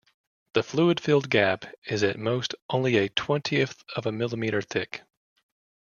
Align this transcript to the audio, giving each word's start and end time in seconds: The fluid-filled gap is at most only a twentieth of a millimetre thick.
The 0.55 0.63
fluid-filled 0.63 1.29
gap 1.29 1.63
is 1.85 2.01
at 2.03 2.17
most 2.17 2.55
only 2.71 2.97
a 2.97 3.07
twentieth 3.09 3.83
of 3.95 4.07
a 4.07 4.11
millimetre 4.11 4.63
thick. 4.63 5.03